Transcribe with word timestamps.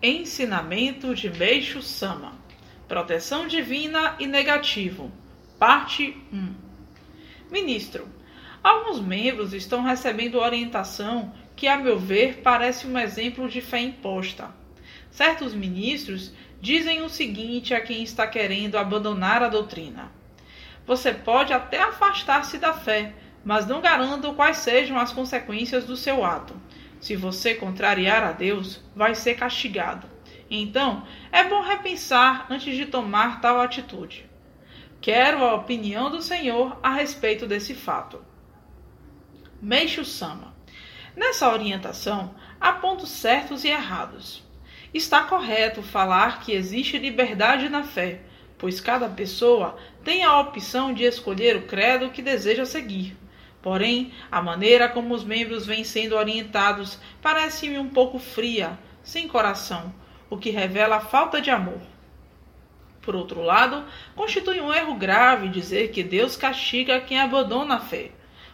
Ensinamento 0.00 1.12
de 1.12 1.28
Meixo 1.28 1.82
Sama 1.82 2.32
Proteção 2.86 3.48
Divina 3.48 4.14
e 4.20 4.28
Negativo 4.28 5.10
Parte 5.58 6.16
1 6.32 6.54
Ministro, 7.50 8.08
alguns 8.62 9.00
membros 9.00 9.52
estão 9.52 9.82
recebendo 9.82 10.38
orientação 10.38 11.34
que, 11.56 11.66
a 11.66 11.76
meu 11.76 11.98
ver, 11.98 12.42
parece 12.44 12.86
um 12.86 12.96
exemplo 12.96 13.48
de 13.48 13.60
fé 13.60 13.80
imposta. 13.80 14.54
Certos 15.10 15.52
ministros 15.52 16.32
dizem 16.60 17.02
o 17.02 17.08
seguinte 17.08 17.74
a 17.74 17.80
quem 17.80 18.04
está 18.04 18.24
querendo 18.24 18.78
abandonar 18.78 19.42
a 19.42 19.48
doutrina: 19.48 20.12
Você 20.86 21.12
pode 21.12 21.52
até 21.52 21.82
afastar-se 21.82 22.56
da 22.58 22.72
fé, 22.72 23.14
mas 23.44 23.66
não 23.66 23.80
garanto 23.80 24.32
quais 24.34 24.58
sejam 24.58 24.96
as 24.96 25.12
consequências 25.12 25.84
do 25.84 25.96
seu 25.96 26.24
ato. 26.24 26.54
Se 27.00 27.14
você 27.14 27.54
contrariar 27.54 28.22
a 28.24 28.32
Deus, 28.32 28.80
vai 28.94 29.14
ser 29.14 29.34
castigado. 29.34 30.08
Então, 30.50 31.06
é 31.30 31.44
bom 31.44 31.60
repensar 31.60 32.46
antes 32.50 32.76
de 32.76 32.86
tomar 32.86 33.40
tal 33.40 33.60
atitude. 33.60 34.28
Quero 35.00 35.44
a 35.44 35.54
opinião 35.54 36.10
do 36.10 36.20
Senhor 36.20 36.78
a 36.82 36.90
respeito 36.90 37.46
desse 37.46 37.74
fato. 37.74 38.20
Meixo 39.60 40.04
Sama. 40.04 40.54
Nessa 41.14 41.52
orientação, 41.52 42.34
há 42.60 42.72
pontos 42.72 43.10
certos 43.10 43.64
e 43.64 43.68
errados. 43.68 44.42
Está 44.92 45.24
correto 45.24 45.82
falar 45.82 46.40
que 46.40 46.52
existe 46.52 46.98
liberdade 46.98 47.68
na 47.68 47.84
fé, 47.84 48.22
pois 48.56 48.80
cada 48.80 49.08
pessoa 49.08 49.76
tem 50.02 50.24
a 50.24 50.38
opção 50.40 50.92
de 50.92 51.04
escolher 51.04 51.56
o 51.56 51.62
credo 51.62 52.10
que 52.10 52.22
deseja 52.22 52.64
seguir. 52.64 53.16
Porém, 53.60 54.12
a 54.30 54.40
maneira 54.40 54.88
como 54.88 55.14
os 55.14 55.24
membros 55.24 55.66
vêm 55.66 55.82
sendo 55.82 56.16
orientados 56.16 56.98
parece-me 57.20 57.78
um 57.78 57.88
pouco 57.88 58.18
fria, 58.18 58.78
sem 59.02 59.26
coração, 59.26 59.92
o 60.30 60.36
que 60.36 60.50
revela 60.50 60.96
a 60.96 61.00
falta 61.00 61.40
de 61.40 61.50
amor. 61.50 61.80
Por 63.02 63.16
outro 63.16 63.42
lado, 63.42 63.84
constitui 64.14 64.60
um 64.60 64.72
erro 64.72 64.94
grave 64.94 65.48
dizer 65.48 65.90
que 65.90 66.02
Deus 66.02 66.36
castiga 66.36 67.00
quem 67.00 67.18
abandona 67.18 67.76
a 67.76 67.80
fé. 67.80 68.10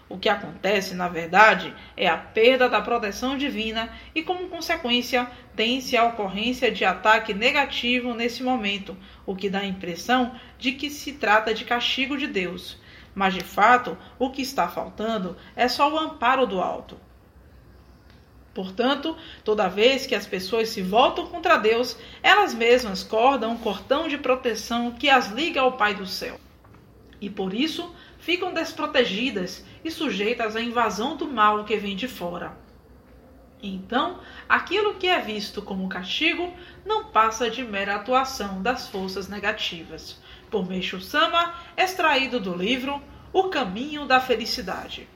O 0.09 0.19
que 0.19 0.29
acontece, 0.29 0.95
na 0.95 1.09
verdade, 1.09 1.75
é 1.97 2.07
a 2.07 2.17
perda 2.17 2.69
da 2.69 2.81
proteção 2.81 3.37
divina 3.37 3.91
e, 4.15 4.23
como 4.23 4.49
consequência, 4.49 5.29
tem-se 5.57 5.97
a 5.97 6.05
ocorrência 6.05 6.71
de 6.71 6.85
ataque 6.85 7.35
negativo 7.35 8.15
nesse 8.15 8.43
momento, 8.43 8.97
o 9.27 9.35
que 9.35 9.51
dá 9.51 9.61
a 9.61 9.67
impressão 9.67 10.35
de 10.59 10.73
que 10.73 10.89
se 10.89 11.15
trata 11.15 11.53
de 11.53 11.65
castigo 11.65 12.17
de 12.17 12.27
Deus 12.27 12.79
mas 13.15 13.35
de 13.35 13.45
fato 13.45 13.97
o 14.19 14.31
que 14.31 14.43
está 14.43 14.69
faltando 14.69 15.37
é 15.55 15.69
só 15.69 15.93
o 15.93 15.99
amparo 15.99 16.47
do 16.47 16.61
alto. 16.61 16.99
Portanto, 18.55 19.17
toda 19.43 19.69
vez 19.69 20.07
que 20.07 20.15
as 20.15 20.27
pessoas 20.27 20.69
se 20.69 20.81
voltam 20.81 21.27
contra 21.27 21.57
Deus, 21.57 21.99
elas 22.23 22.55
mesmas 22.55 23.03
cordam 23.03 23.53
um 23.53 23.59
cordão 23.59 24.07
de 24.07 24.17
proteção 24.17 24.93
que 24.93 25.11
as 25.11 25.33
liga 25.33 25.61
ao 25.61 25.73
Pai 25.73 25.95
do 25.95 26.07
céu. 26.07 26.39
E 27.21 27.29
por 27.29 27.53
isso 27.53 27.93
ficam 28.19 28.55
desprotegidas 28.55 29.65
e 29.85 29.91
sujeitas 29.91 30.55
à 30.55 30.61
invasão 30.61 31.17
do 31.17 31.27
mal 31.27 31.65
que 31.65 31.77
vem 31.77 31.97
de 31.97 32.07
fora. 32.07 32.57
Então, 33.67 34.21
aquilo 34.47 34.97
que 34.97 35.07
é 35.09 35.19
visto 35.19 35.63
como 35.63 35.89
castigo 35.89 36.53
não 36.85 37.07
passa 37.07 37.49
de 37.49 37.65
mera 37.65 37.95
atuação 37.95 38.63
das 38.63 38.89
forças 38.91 39.27
negativas. 39.27 40.21
Por 40.51 40.69
Meixo 40.69 41.01
Sama, 41.01 41.55
extraído 41.75 42.39
do 42.39 42.55
livro 42.55 43.03
O 43.33 43.45
Caminho 43.45 44.05
da 44.05 44.21
Felicidade. 44.21 45.09